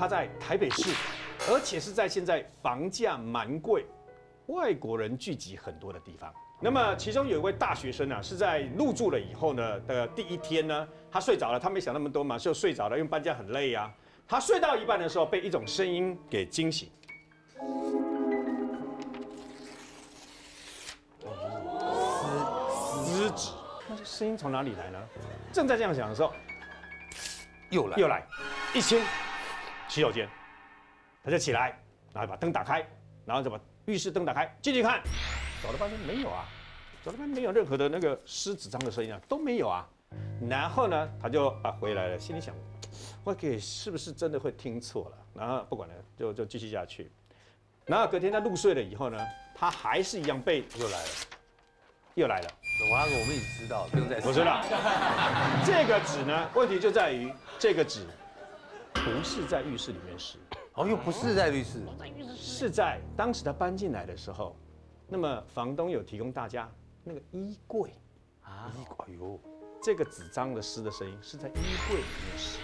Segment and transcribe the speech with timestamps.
[0.00, 0.94] 它在台北市，
[1.50, 3.84] 而且是在现在房价蛮贵、
[4.46, 6.32] 外国人聚集很多的地方。
[6.58, 13.92] 那么其中有一位大学生啊，是在入住了以后呢的第一天呢，他睡着了，他没想那么多嘛，就睡着了，因为搬家很累啊。
[14.26, 16.88] 他睡到一半的时候，被一种声音给惊醒。
[23.86, 24.98] 那这声音从哪里来呢？
[25.52, 26.32] 正在这样想的时候，
[27.68, 28.26] 又来又来，
[28.74, 28.98] 一清
[29.90, 30.28] 洗手间，
[31.24, 31.76] 他就起来，
[32.14, 32.86] 然后把灯打开，
[33.26, 35.02] 然后就把浴室灯打开，进去看，
[35.60, 36.46] 找了半天没有啊，
[37.04, 39.84] 找了半天没有任何的那个湿纸张的声音啊，都没有啊。
[40.48, 42.54] 然后呢，他就啊回来了，心里想，
[43.24, 45.18] 我给是不是真的会听错了？
[45.34, 47.10] 然后不管了，就就继续下去。
[47.84, 49.18] 然后隔天他入睡了以后呢，
[49.56, 51.08] 他还是一样被又来了。
[52.14, 52.48] 又来了。
[52.90, 54.62] 我那个我们已经知道，不用再我知道，
[55.66, 58.06] 这个纸呢，问题就在于这个纸
[59.04, 60.38] 不是在浴室里面湿，
[60.74, 61.80] 哦，又不是在浴室，
[62.34, 64.54] 是在当时他搬进来的时候，
[65.08, 66.70] 那么房东有提供大家
[67.02, 67.90] 那个衣柜。
[68.42, 69.40] 啊，哎呦，
[69.82, 71.52] 这个纸张的湿的声音是在衣
[71.88, 72.58] 柜里面湿。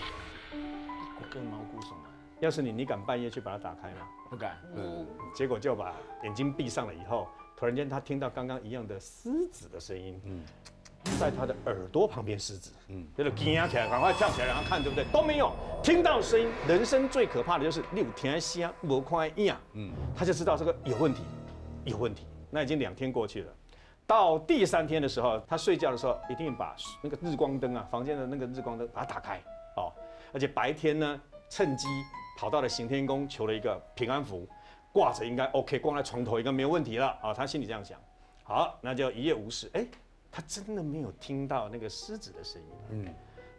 [1.31, 4.09] 跟毛骨悚然，要是你，你敢半夜去把它打开吗？
[4.29, 4.59] 不敢。
[4.75, 10.45] 嗯，结果就把眼睛闭上了以后，突然间他听到刚刚一样的狮子的声音，嗯，
[11.19, 15.05] 在他的耳朵旁边狮子，嗯，就是惊起来，赶快跳起来，然后看，对不对？
[15.13, 16.49] 都没有听到声音。
[16.69, 21.23] 人生最可怕的就是你有听声，无看影，嗯，他就知道这个有问题，
[21.85, 22.27] 有问题。
[22.51, 23.53] 那已经两天过去了，
[24.07, 29.41] 到第三天的时候，他睡觉的时候一定把那个日光灯啊，房间的那个日光灯把它打开，
[29.77, 29.93] 哦，
[30.33, 31.87] 而且白天呢，趁机
[32.39, 34.49] 跑到了行天宫求了一个平安符。
[34.93, 38.01] 挂着应该 OK，挂在床头应该没有问题了啊，他心里这样想。
[38.43, 39.71] 好，那就一夜无事。
[39.75, 39.87] 哎，
[40.37, 42.69] 他真的没有听到那个狮子的声音。
[42.91, 43.15] 嗯，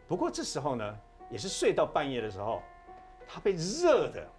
[0.07, 0.95] 不过这时候呢，
[1.27, 2.61] 也是睡到半夜的时候，
[3.27, 4.29] 他被热的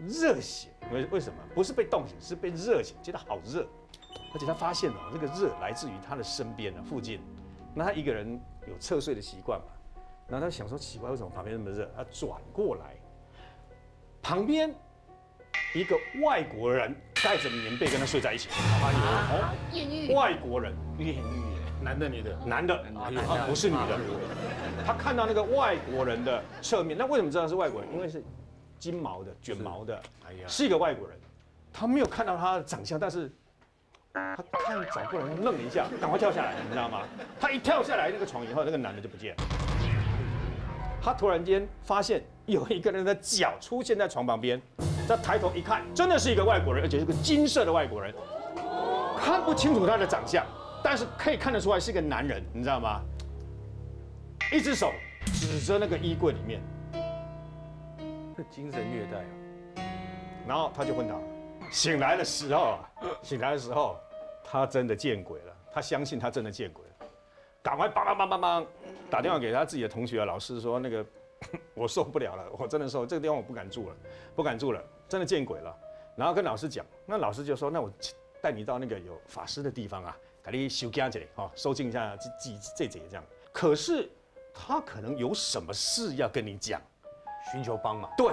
[0.00, 0.68] 热醒。
[0.90, 1.38] 为为什么？
[1.54, 3.64] 不是被冻醒，是被热醒，觉得好热。
[4.34, 7.20] 而且他发现哦，这个热来自于他的身边呢，附近。
[7.72, 9.66] 那他一个人有侧睡的习惯嘛？
[10.26, 11.88] 然后他想说奇怪，为什么旁边那么热？
[11.96, 12.96] 他转过来，
[14.20, 14.74] 旁边。
[15.72, 21.49] 一个外国人盖着棉被跟他睡在一起，啊，艳遇，外国人，艳遇，
[21.82, 22.36] 男的女的？
[22.44, 22.82] 男的，
[23.46, 23.98] 不是女的。
[24.86, 27.92] 他看到那个外国人的侧面，那为什么知道是外国人？
[27.92, 28.22] 因为是
[28.78, 31.18] 金毛的、卷毛的，哎呀，是一个外国人。
[31.72, 33.30] 他没有看到他的长相，但是
[34.12, 37.02] 他看找过来，愣了一下，赶快跳下来，你知道吗？
[37.38, 39.42] 他一跳下来那个床以后，那个男的就不见了。
[41.02, 44.60] 他突然间发现有一个人的脚出现在床旁边。
[45.08, 48.14] 他抬头一看，真的是一个外国人，而且是个金色的外国人，
[49.18, 50.46] 看不清楚他的长相，
[50.82, 53.00] 但是可以看得出来是一个男人，你知道吗？
[54.52, 54.92] 一只手
[55.26, 56.60] 指着那个衣柜里面，
[58.50, 59.84] 精神虐待啊！
[60.46, 61.20] 然后他就昏倒。
[61.70, 62.90] 醒来的时候啊，
[63.22, 63.96] 醒来的时候，
[64.42, 67.06] 他真的见鬼了，他相信他真的见鬼了，
[67.62, 68.66] 赶快梆梆梆梆梆
[69.10, 71.04] 打电话给他自己的同学啊、老师说那个。
[71.72, 73.96] 我受不了了，我真的受这个地方我不敢住了，
[74.36, 75.74] 不敢住了，真的见鬼了。
[76.14, 77.90] 然后跟老师讲，那老师就说，那我
[78.42, 80.14] 带你到那个有法师的地方啊，
[80.44, 82.30] 给你修家这里哈，收静一下这
[82.76, 83.24] 这这这样。
[83.52, 84.08] 可是
[84.54, 86.80] 他可能有什么事要跟你讲，
[87.52, 88.10] 寻求帮忙。
[88.16, 88.32] 对，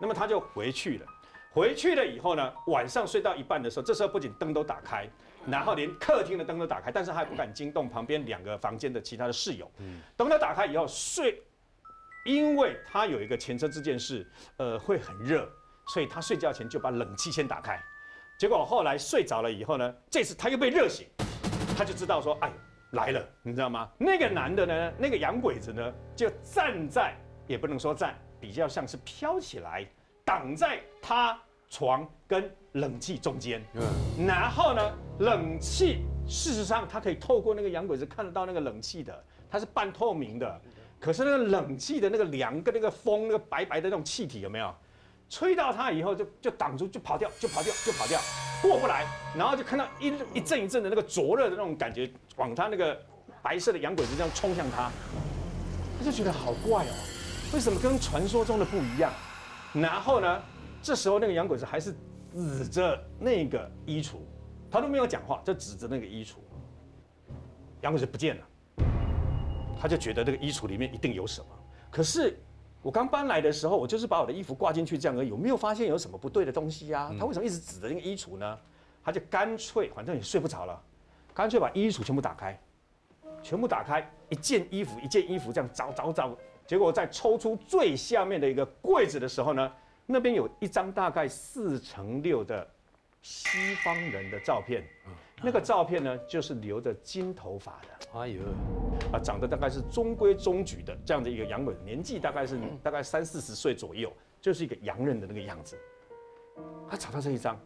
[0.00, 1.06] 那么他就回去了。
[1.52, 5.08] 回去了以后呢，晚上睡到一半的时候，这时候不仅灯都打开，
[5.46, 9.70] 然后连客厅的灯都打开，但是还不敢惊动旁边两个房间的其他的室友。
[9.78, 11.42] 嗯，灯都打开以后睡。
[12.24, 14.24] 因为他有一个前车之鉴是，
[14.56, 15.44] 呃，会很热，
[15.88, 17.82] 所以他睡觉前就把冷气先打开。
[18.38, 21.08] 结果后来睡着了以后呢，这次他又被热醒，
[21.76, 22.50] 他就知道说，哎，
[22.92, 23.88] 来了，你知道吗？
[23.98, 27.14] 那个男的呢，那个洋鬼子呢，就站在，
[27.46, 29.86] 也不能说站，比较像是飘起来，
[30.24, 31.38] 挡在他
[31.68, 33.62] 床跟冷气中间。
[33.74, 34.26] 嗯。
[34.26, 40.60] 然后呢，冷气事实上他可以透过那个洋鬼子看得到那个冷气的，它是半透明的。
[41.00, 44.72] 可是那个冷气的那个凉跟那个风，那个白白的那种气体有没有？
[45.28, 48.20] 吹到他以后就就挡住，就跑掉，就跑掉，就跑掉，
[48.62, 49.04] 过不来。
[49.36, 52.98] 然后就看到一一阵一阵的那个灼热的那种感觉，往他那个
[53.42, 54.90] 白色的洋鬼子这样冲向他，
[55.98, 56.92] 他就觉得好怪哦，
[57.52, 59.12] 为什么跟传说中的不一样？
[59.72, 60.42] 然后呢，
[60.82, 61.94] 这时候那个洋鬼子还是
[62.34, 64.16] 指着那个衣橱，
[64.70, 66.34] 他都没有讲话，就指着那个衣橱，
[67.80, 68.42] 洋鬼子不见了。
[69.80, 71.46] 他就觉得这个衣橱里面一定有什么，
[71.90, 72.38] 可是
[72.82, 77.14] 我刚搬来的时候，我就是把我的衣服挂进去这样而已，有没有发现有什么不对的东西呀？
[77.18, 78.58] 他为什么一直指着那个衣橱呢？
[79.04, 80.80] 他就干脆，反正也睡不着了，
[81.32, 82.58] 干脆把衣橱全部打开，
[83.42, 86.36] 全部打开，一件衣服一件衣服这样找找找，
[86.66, 89.72] 结果在抽出最下面的一个柜子的时候呢，
[90.06, 92.68] 那边有一张大概四乘六的
[93.22, 94.84] 西方人的照片。
[95.44, 98.40] 那个照片呢，就是留着金头发的，哎呦，
[99.12, 105.76] 啊，长得大概是中规中矩的这样的一个洋人，年纪大概是大概三四十岁左右，就是一个洋人的那个样子。
[106.88, 107.58] 他找到这一张，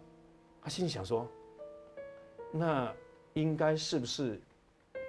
[0.63, 1.29] 他心里想说，
[2.51, 2.91] 那
[3.35, 4.41] 应该是不是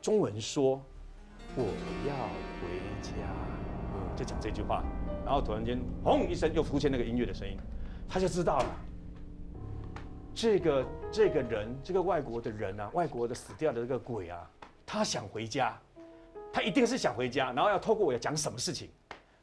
[0.00, 0.80] 中文说，
[1.54, 1.64] 我
[2.08, 2.14] 要
[2.62, 2.68] 回
[3.02, 3.12] 家。
[4.16, 4.82] 就讲这句话，
[5.24, 7.56] 然后突然间，轰一声，又出现那个音乐的声音，
[8.08, 8.66] 他就知道了，
[10.34, 14.48] 这个这个人，这个外国的人啊，外国的死掉的这个鬼啊，
[14.86, 15.76] 他想回家，
[16.52, 18.88] 他一定是想回家，然后要透过我要讲什么事情。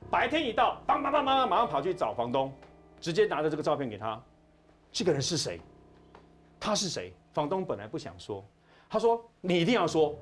[0.09, 2.51] 白天一到，梆梆梆梆，马上跑去找房东，
[2.99, 4.21] 直接拿着这个照片给他。
[4.91, 5.59] 这个人是谁？
[6.59, 7.13] 他是谁？
[7.33, 8.45] 房东本来不想说，
[8.89, 10.17] 他说你一定要说。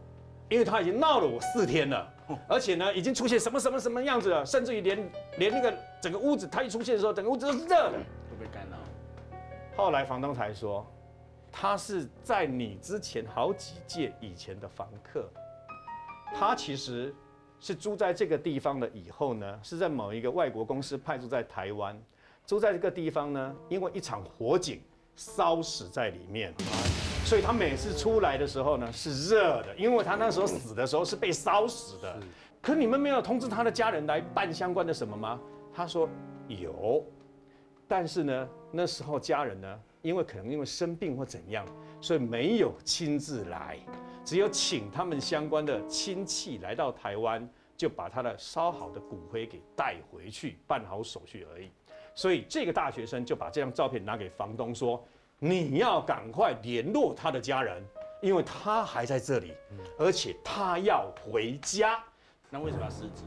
[0.52, 2.12] 因为他已经闹了我四天了，
[2.48, 7.94] 而且呢，已经出现什么什么什么样子了，甚至于连连那个整个屋子，他一出现的时候，整个屋子都是热的，
[8.30, 8.78] 都被干扰。
[9.76, 10.86] 后来房东才说，
[11.52, 15.28] 他是在你之前好几届以前的房客，
[16.36, 17.14] 他其实
[17.60, 22.00] 是住在这个地方了以后呢，是在某一个外国公司派驻在台湾，
[22.46, 24.82] 住在这个地方呢，因为一场火警
[25.16, 26.54] 烧死在里面。
[27.30, 32.20] 所以他每次出来的时候呢是热的，因为他那时候死的时候是被烧死的。
[32.60, 35.40] 可你们没有通知他的家人来办相关的什么吗？
[35.72, 36.10] 他说
[36.48, 37.06] 有，
[37.88, 41.64] 但是呢那时候家人呢，因为可能因为生病或怎样，
[42.02, 43.78] 所以没有亲自来，
[44.26, 47.48] 只有请他们相关的亲戚来到台湾，
[47.78, 51.70] 就把他的烧好的骨灰给带回去，办好手续而已。
[52.16, 55.00] 所以这个大学生就把这张照片拿给房东说。
[55.40, 57.82] 你要赶快联络他的家人，
[58.22, 59.54] 因为他还在这里，
[59.98, 61.98] 而且他要回家。
[62.50, 63.24] 那为什么要失子？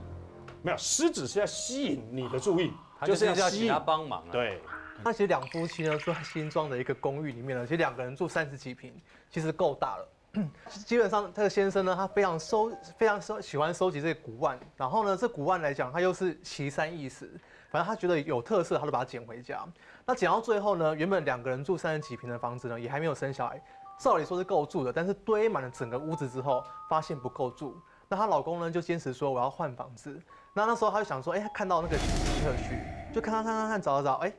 [0.63, 2.71] 没有失职是要吸引你的注意，
[3.05, 4.21] 就是要吸引他帮忙。
[4.23, 4.61] 啊对，
[5.03, 8.95] 那其实两夫妻呢住在新庄的一个公寓里面呢，其实两个人住三十几平，
[9.31, 10.09] 其实够大了。
[10.87, 14.59] 基本上，他的先生呢，他非常收，非常收喜欢收集这些古玩。
[14.77, 17.31] 然后呢，这古玩来讲，他又是奇山异石。
[17.73, 19.67] 反正他觉得有特色，他就把它捡回家。
[20.05, 23.59] 那捡到最后呢，原本两个人住三十几平的房子呢，也还没有生小孩，
[23.99, 24.93] 照理说是够住的。
[24.93, 27.75] 但是堆满了整个屋子之后，发现不够住。
[28.11, 30.21] 那她老公呢，就坚持说我要换房子。
[30.53, 32.79] 那那时候他就想说，哎，看到那个特区，
[33.11, 34.31] 就看看看看看找找找，哎，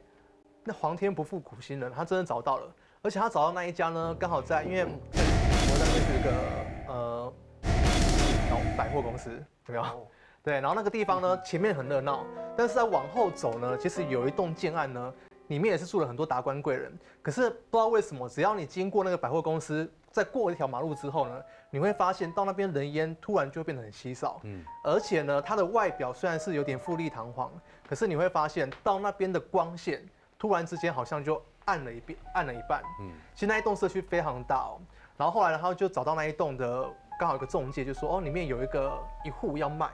[0.64, 2.72] 那皇天不负苦心人，他真的找到了。
[3.02, 6.32] 而且他找到那一家呢，刚好在，因为我在那边是一个
[6.88, 7.34] 呃，
[8.78, 9.32] 百货公司，
[9.66, 10.08] 有没有？
[10.44, 12.26] 对，然后那个地方呢，前面很热闹，
[12.58, 15.14] 但是在往后走呢，其实有一栋建案呢，
[15.48, 16.92] 里面也是住了很多达官贵人。
[17.22, 24.42] 可是不知道为什么，只要你经过那个百货公司，在过一条马路之后呢，你会发现到那边人烟突然就变得很稀少。
[24.44, 27.50] 嗯，而且呢，它的外表虽然是有点富丽堂皇，
[27.88, 30.06] 可是你会发现到那边的光线
[30.38, 32.84] 突然之间好像就暗了一遍，暗了一半。
[33.00, 34.78] 嗯，其实那一栋社区非常大哦。
[35.16, 36.86] 然后后来呢，他就找到那一栋的
[37.18, 39.90] 刚好有个中介，就说哦，里面有一个一户要卖。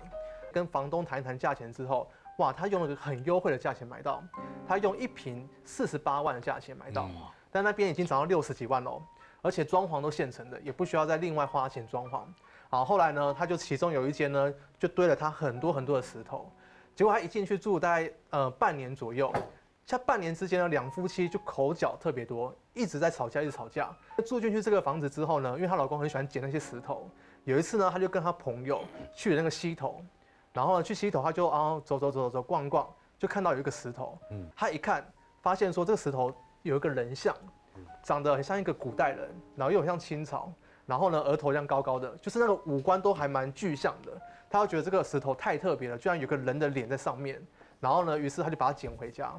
[0.51, 4.23] 跟房东谈一谈价钱之后，哇，他用了个很优惠的价钱买到，
[4.67, 7.09] 他用一瓶四十八万的价钱买到，
[7.51, 9.01] 但那边已经涨到六十几万喽，
[9.41, 12.21] 而且装潢都现成的，也不需要再另外花钱装潢。
[12.69, 16.49] 好，后来呢，他就其中有一间呢，就堆了他很多很多的石头，
[16.95, 19.33] 结果他一进去住大概呃半年左右，
[19.85, 23.93] 在半年之间呢，两夫妻就口角特别多，一直在吵架，一直吵架。
[24.25, 27.09] 住进去这个房子之后呢，因为她老公很喜欢捡那些石头，
[27.43, 30.01] 有一次呢，她就跟他朋友去了那个溪头。
[30.53, 32.87] 然后呢，去溪头，他就啊走走走走逛逛，
[33.17, 34.17] 就看到有一个石头。
[34.31, 35.05] 嗯，他一看，
[35.41, 37.35] 发现说这个石头有一个人像，
[38.03, 40.51] 长得很像一个古代人，然后又很像清朝，
[40.85, 44.11] 然后呢额头这样高高的，就是那个五官都还蛮具象的。
[44.49, 47.39] 他就觉得这个石头太特别了，居然有个人的脸在上面。
[47.79, 49.31] 然后呢，于是他就把它捡回家。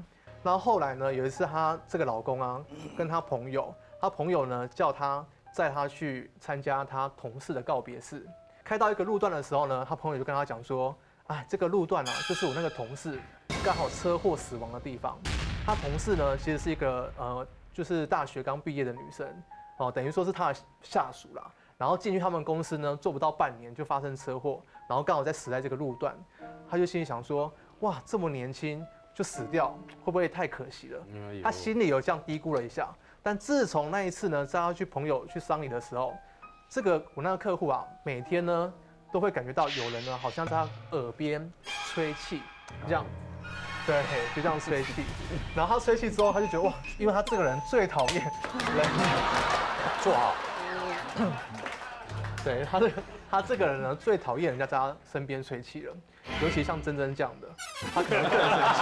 [0.43, 2.65] 然后后来呢，有一次他这个老公啊，
[2.97, 8.25] 跟他朋友，他朋友呢叫他载他去参加他同事的告别式。
[8.71, 10.95] 开到一个路段的时候呢，他朋友就跟他讲说
[11.27, 13.19] ：“哎，这个路段啊，就是我那个同事
[13.65, 15.19] 刚好车祸死亡的地方。
[15.67, 19.27] 他同事呢，其实是一个呃，就是大学刚毕业的女生。
[19.79, 21.51] 哦，等于说是他的下属啦。
[21.77, 26.17] 然后进去他们公司呢，做不到半年就发生车祸，然后刚好在死在这个路段，
[26.71, 31.03] 他就心里想说，哇，这么年轻就死掉，会不会太可惜了？
[31.43, 32.89] 他心里有这样嘀咕了一下。
[33.21, 36.15] 但自从那一次呢，在他去朋友去丧礼的时候，
[36.71, 38.73] 这个我那个客户啊，每天呢
[39.13, 41.53] 都会感觉到有人呢，好像在他耳边
[41.93, 42.41] 吹气，
[42.87, 43.05] 这样，
[43.85, 44.05] 对，
[44.37, 45.03] 就这样吹气。
[45.57, 48.87] 然后他吹气之后，他就觉得哇，因为他这个人最讨厌人
[50.01, 50.33] 坐好。
[52.45, 55.95] 对他这个他这个人呢，最讨厌人家在他身边吹气了，
[56.41, 57.49] 尤其像珍珍这样的，
[57.93, 58.81] 他可能更生气。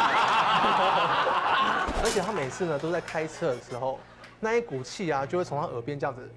[2.04, 3.98] 而且他每次呢，都在开车的时候，
[4.38, 6.30] 那一股气啊，就会从他耳边这样子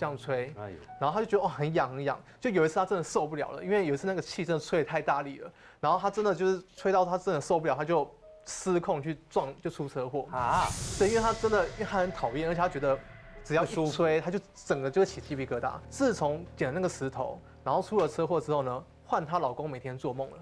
[0.00, 0.52] 这样吹，
[0.98, 2.18] 然后他就觉得哦很痒很痒。
[2.40, 8.10] 就有一次他真的受不了了，因为有一次那个气真的吹得太大力了，然后他真的就是吹到他真的受不了，他就
[8.46, 10.66] 失控去撞，就出车祸啊。
[10.98, 12.98] 对，因为他真的，因为他很讨厌，而且他觉得。
[13.42, 15.72] 只要一吹，他就整个就会起鸡皮疙瘩。
[15.88, 20.36] 自从捡了那个石头，然后出了车祸之后呢，换她老公每天做梦了。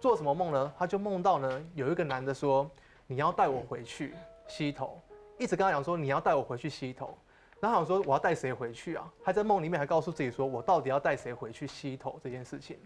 [0.00, 0.72] 做什么梦呢？
[0.76, 2.68] 他就梦到呢，有一个男的说
[3.06, 4.14] ：“你要带我回去
[4.48, 5.00] 溪头。”
[5.38, 7.16] 一直跟他讲说：“你要带我回去溪头。”
[7.60, 12.78] 然后想说：“我要带谁回去啊？”他在梦里面还告诉自己说：“我到底要带谁回去溪头这件事情？”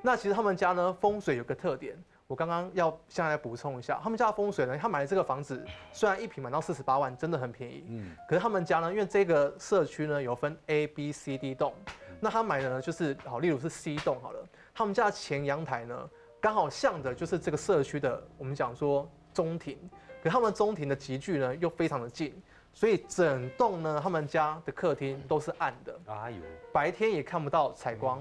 [0.00, 1.96] 那其实他们家呢，风水有个特点。
[2.28, 5.62] 我刚刚要现在补充一下，他们家的风水呢，他买的这个房子
[5.92, 11.74] 虽然一平买到四十八万，真的很便宜，嗯，可是他们家呢，因为这个社区呢有分 A、B、C、D 栋，
[12.20, 14.42] 那他买的呢就是好，例如是 C 栋好了，
[14.74, 16.08] 他们家的前阳台呢
[16.40, 19.76] 刚好向着就是这个社区的，我们讲说中庭，
[20.22, 22.34] 可他们中庭的集聚呢又非常的近，
[22.72, 26.38] 所以整栋呢他们家的客厅都是暗的，哎呦，
[26.72, 28.20] 白天也看不到采光，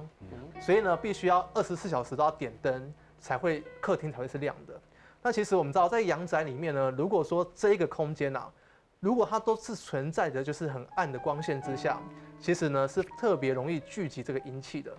[0.59, 2.93] 所以呢必须要二十四小时都要点灯。
[3.21, 4.73] 才会客厅才会是亮的。
[5.21, 8.51] 那其实我们知道，在阳宅里面呢，如果说这一个空间啊，
[8.99, 12.01] 如果它都是存在着就是很暗的光线之下，
[12.39, 14.91] 其实呢是特别容易聚集这个阴气的。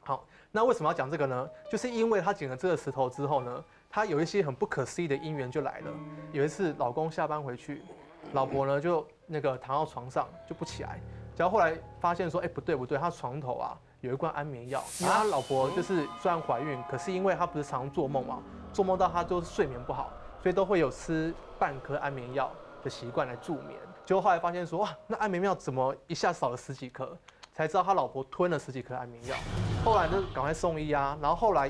[0.00, 1.48] 好，那为什么要讲这个呢？
[1.70, 5.90] 就是因为他捡了这个石头之后呢，他有一些很不可思议的因缘就来了。
[6.32, 7.80] 有一次老公下班回去，
[8.32, 11.00] 老婆呢就那个躺到床上就不起来，
[11.36, 13.78] 然后后来发现说，哎不对不对，他床头啊。
[14.00, 18.40] 有一罐安眠药，因为他老婆就是虽然怀孕，可是因为他不是常做梦嘛，
[18.72, 22.48] 做梦到他就是睡眠不好，所以都会有吃半颗安眠药
[22.80, 23.76] 的习惯来助眠。
[24.06, 27.18] 结果后来发现说，哇，那安眠药怎么一下少了十几颗？
[27.52, 29.34] 才知道他老婆吞了十几颗安眠药。
[29.84, 31.68] 后来就赶快送医啊，然后后来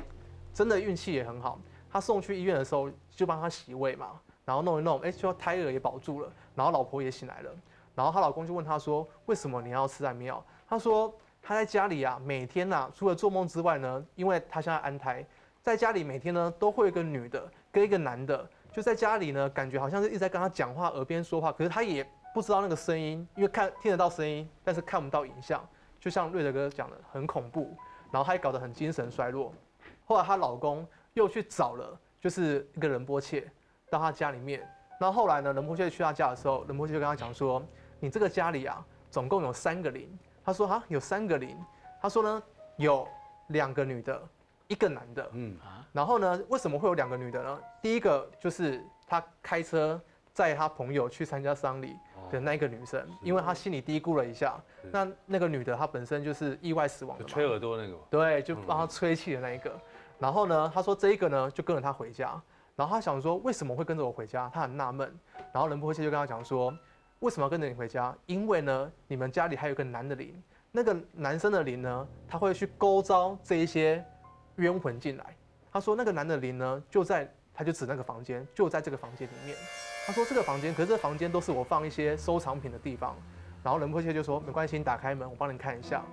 [0.52, 1.58] 真的运气也很好，
[1.90, 7.50] 他送去医院的时候就帮他洗胃嘛，然后弄一弄，哎，就胎儿也保住了，然后老婆也醒来了，
[7.94, 10.42] 然后她老公就问他说，为什么你要吃安眠药？
[10.66, 11.14] 他说。
[11.40, 15.24] 她在家里啊，每天呐，除了做梦之外呢，因为她现在安胎，
[15.62, 25.66] 在家里每天呢，都会有一个女的跟一个男的，就在家里呢，感觉好像是一直在跟他讲话，耳边说话，可是他也不知道那个声音，因为看听得到声音，但是看不到影像，
[25.98, 27.74] 就像瑞德哥讲的，很恐怖，
[28.10, 29.54] 然后他也搞得很精神衰弱。
[30.04, 33.50] 后来她老公又去找了，就是一个仁波切
[33.90, 34.60] 到他家里面，
[35.00, 37.62] 然后后来呢，仁波切去他家的时候，仁波切就跟他讲说，
[38.00, 40.08] 你这个家里啊，总共有三个零。
[40.44, 41.54] 他说：“哈，有三个零。
[42.00, 42.42] 他说呢，
[42.76, 43.06] 有
[43.48, 44.18] 两个女的，
[44.66, 45.28] 一个男的。
[45.32, 45.84] 嗯啊。
[45.92, 47.60] 然后呢，为什么会有两个女的呢？
[47.82, 50.00] 第一个就是他开车
[50.32, 51.94] 载他朋友去参加丧礼
[52.30, 54.58] 的那一个女生，因为他心里嘀咕了一下，
[54.90, 57.94] 那那个女的她本身就是意外死亡的，吹耳朵那个。
[58.08, 59.78] 对，就帮他吹气的那一个。
[60.18, 62.40] 然后呢，他说这一个呢就跟着他回家。
[62.78, 64.48] 然后他想说为什么会跟着我回家？
[64.54, 65.12] 他很纳闷。
[65.52, 66.72] 然后仁波切就跟他讲说。”
[67.20, 68.16] 为什么要跟着你回家？
[68.26, 74.04] 因为呢，你们家里还有个男的灵，那个男生的灵呢，他会去勾招这一些
[74.54, 75.24] 冤魂进来。
[75.72, 79.56] 他说那个男的灵呢，就在，他就指那个房间，就在这个房间里面。
[80.06, 83.16] 他说这个房间，可是这房间都是我放一些收藏品的地方。
[83.64, 86.04] 然后仁波切就说没关系，你打开门，我帮你看一下。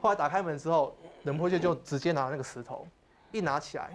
[0.00, 2.86] 后来打开门之后，仁波切就直接拿那个石头，
[3.32, 3.90] 一拿起来，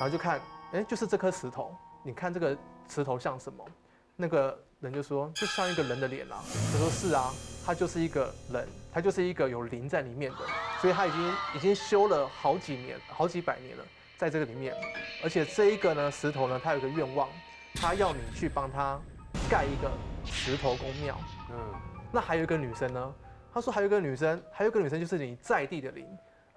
[0.00, 0.40] 然后就看，
[0.72, 1.74] 哎，就是这颗石头。
[2.02, 2.56] 你看这个
[2.88, 3.64] 石头像什么？
[4.16, 4.58] 那个。
[4.80, 6.38] 人就说，就像一个人的脸啊。
[6.40, 7.34] 他说是啊，
[7.66, 10.38] 他就是一个人，他就是一个有灵在里面的，
[10.80, 13.84] 所以他已经已经修了好几年、好几百年了，
[14.16, 14.72] 在这个里面。
[15.20, 17.28] 而且这一个呢，石头呢，他有个愿望，
[17.74, 19.00] 他要你去帮他
[19.50, 19.90] 盖一个
[20.24, 21.18] 石头公庙。
[21.50, 21.56] 嗯，
[22.12, 23.14] 那还有一个女生呢，
[23.52, 26.06] 他说还有一个女生，还有一个女生就是你在地的灵，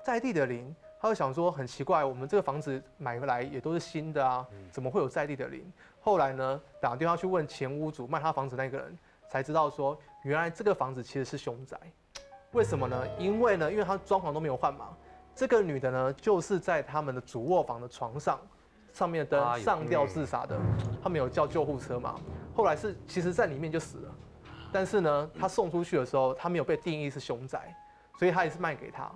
[0.06, 0.75] 在地的灵。
[1.01, 5.65] 他就想说很奇怪，我们这个房子买回来也都是新的啊，怎么会有在地的灵？
[6.00, 8.96] 后来呢，打电话去问前屋主卖他房子那个人，
[9.27, 11.75] 才知道说原来这个房子其实是凶宅。
[12.51, 13.03] 为什么呢？
[13.17, 14.89] 因为呢，因为他装潢都没有换嘛。
[15.34, 18.39] 这个女的呢，就是在他们的主卧房的床上，
[18.93, 20.60] 上面的灯上吊自杀的。
[21.01, 22.13] 他们有叫救护车嘛？
[22.55, 24.15] 后来是其实在里面就死了。
[24.72, 27.75] 但是呢，他送出去的时候，他没有被定义是凶宅，
[28.20, 29.12] 所以他也是卖给他。